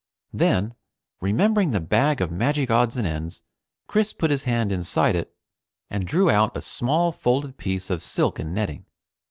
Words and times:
Then, 0.33 0.73
remembering 1.19 1.69
the 1.69 1.79
bag 1.79 2.21
of 2.21 2.31
magic 2.31 2.71
"odds 2.71 2.97
and 2.97 3.05
ends," 3.05 3.41
Chris 3.85 4.13
put 4.13 4.31
his 4.31 4.45
hand 4.45 4.71
inside 4.71 5.15
it 5.15 5.35
and 5.91 6.07
drew 6.07 6.27
out 6.31 6.57
a 6.57 6.61
small 6.63 7.11
folded 7.11 7.55
piece 7.57 7.91
of 7.91 8.01
silk 8.01 8.39
and 8.39 8.51
netting. 8.51 8.87